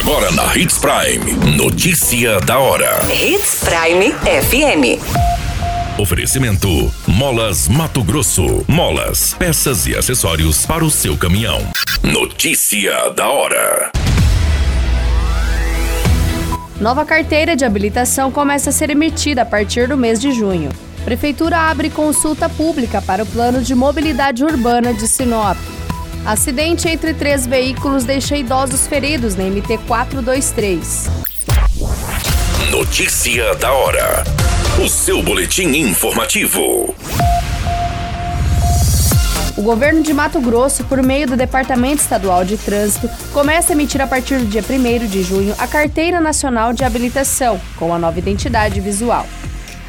[0.00, 1.56] Agora na Hits Prime.
[1.58, 3.00] Notícia da hora.
[3.12, 4.98] Hits Prime FM.
[6.00, 8.64] Oferecimento: Molas Mato Grosso.
[8.66, 11.60] Molas, peças e acessórios para o seu caminhão.
[12.02, 13.92] Notícia da hora.
[16.80, 20.70] Nova carteira de habilitação começa a ser emitida a partir do mês de junho.
[21.04, 25.58] Prefeitura abre consulta pública para o plano de mobilidade urbana de Sinop.
[26.24, 31.08] Acidente entre três veículos deixa idosos feridos na MT 423.
[32.70, 34.22] Notícia da hora.
[34.84, 36.94] O seu boletim informativo.
[39.56, 44.00] O governo de Mato Grosso, por meio do Departamento Estadual de Trânsito, começa a emitir
[44.00, 48.18] a partir do dia 1 de junho a Carteira Nacional de Habilitação, com a nova
[48.18, 49.26] identidade visual.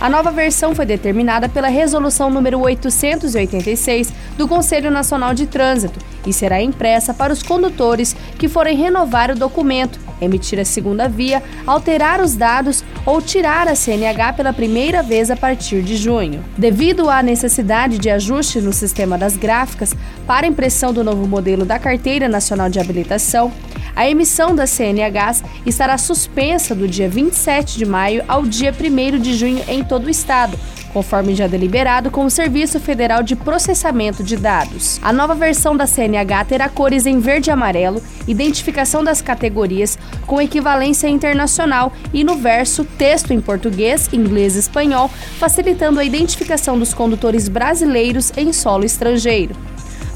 [0.00, 6.32] A nova versão foi determinada pela Resolução número 886 do Conselho Nacional de Trânsito e
[6.32, 12.20] será impressa para os condutores que forem renovar o documento, emitir a segunda via, alterar
[12.20, 16.44] os dados ou tirar a CNH pela primeira vez a partir de junho.
[16.56, 19.96] Devido à necessidade de ajuste no sistema das gráficas
[20.28, 23.52] para impressão do novo modelo da Carteira Nacional de Habilitação,
[23.98, 29.34] a emissão das CNHs estará suspensa do dia 27 de maio ao dia 1 de
[29.34, 30.56] junho em todo o estado,
[30.92, 35.00] conforme já deliberado com o Serviço Federal de Processamento de Dados.
[35.02, 40.40] A nova versão da CNH terá cores em verde e amarelo, identificação das categorias com
[40.40, 45.10] equivalência internacional e no verso texto em português, inglês e espanhol,
[45.40, 49.56] facilitando a identificação dos condutores brasileiros em solo estrangeiro.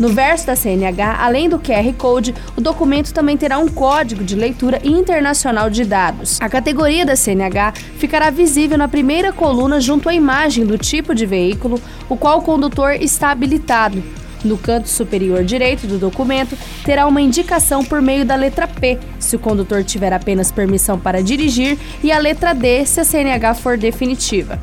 [0.00, 4.34] No verso da CNH, além do QR Code, o documento também terá um código de
[4.34, 6.38] leitura internacional de dados.
[6.40, 11.26] A categoria da CNH ficará visível na primeira coluna junto à imagem do tipo de
[11.26, 14.02] veículo, o qual o condutor está habilitado.
[14.42, 19.36] No canto superior direito do documento, terá uma indicação por meio da letra P, se
[19.36, 23.76] o condutor tiver apenas permissão para dirigir, e a letra D, se a CNH for
[23.76, 24.58] definitiva.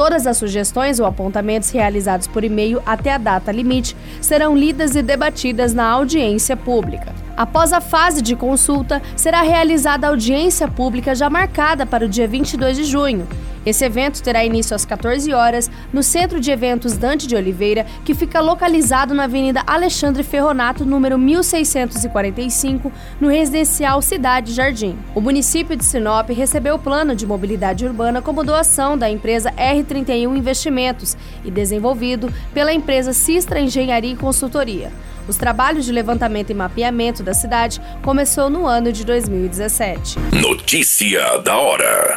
[0.00, 5.02] Todas as sugestões ou apontamentos realizados por e-mail até a data limite serão lidas e
[5.02, 7.14] debatidas na audiência pública.
[7.36, 12.26] Após a fase de consulta, será realizada a audiência pública já marcada para o dia
[12.26, 13.28] 22 de junho.
[13.64, 18.14] Esse evento terá início às 14 horas no Centro de Eventos Dante de Oliveira, que
[18.14, 22.90] fica localizado na Avenida Alexandre Ferronato, número 1645,
[23.20, 24.98] no residencial Cidade Jardim.
[25.14, 30.36] O município de Sinop recebeu o plano de mobilidade urbana como doação da empresa R31
[30.36, 34.90] Investimentos e desenvolvido pela empresa Sistra Engenharia e Consultoria.
[35.28, 40.18] Os trabalhos de levantamento e mapeamento da cidade começou no ano de 2017.
[40.32, 42.16] Notícia da hora.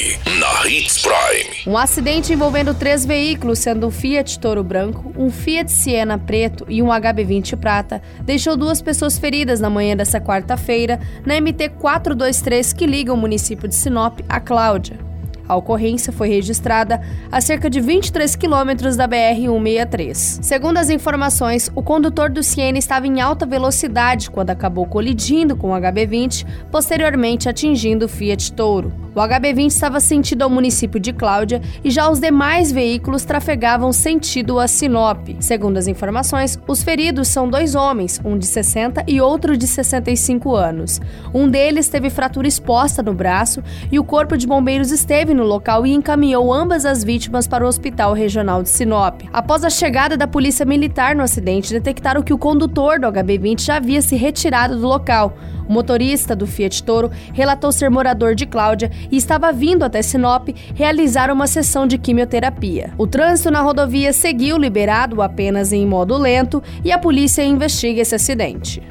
[0.25, 1.63] na Hits Prime.
[1.65, 6.81] Um acidente envolvendo três veículos, sendo um Fiat Toro branco, um Fiat Siena preto e
[6.81, 12.85] um HB20 prata, deixou duas pessoas feridas na manhã dessa quarta-feira na MT 423 que
[12.85, 15.10] liga o município de Sinop a Cláudia.
[15.47, 17.01] A ocorrência foi registrada
[17.31, 20.43] a cerca de 23 quilômetros da BR-163.
[20.43, 25.71] Segundo as informações, o condutor do Siena estava em alta velocidade quando acabou colidindo com
[25.71, 28.93] o HB20, posteriormente atingindo o Fiat Toro.
[29.13, 34.57] O HB20 estava sentido ao município de Cláudia e já os demais veículos trafegavam sentido
[34.57, 35.27] a Sinop.
[35.41, 40.55] Segundo as informações, os feridos são dois homens, um de 60 e outro de 65
[40.55, 41.01] anos.
[41.33, 43.61] Um deles teve fratura exposta no braço
[43.91, 44.91] e o corpo de bombeiros
[45.31, 49.21] esteve no local e encaminhou ambas as vítimas para o Hospital Regional de Sinop.
[49.31, 53.77] Após a chegada da Polícia Militar no acidente, detectaram que o condutor do HB20 já
[53.77, 55.33] havia se retirado do local.
[55.67, 60.49] O motorista do Fiat Toro relatou ser morador de Cláudia e estava vindo até Sinop
[60.75, 62.93] realizar uma sessão de quimioterapia.
[62.97, 68.15] O trânsito na rodovia seguiu liberado apenas em modo lento e a polícia investiga esse
[68.15, 68.90] acidente.